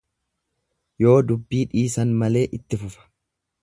[1.05, 3.09] Yoo dubbii dhiisan malee itti fufa.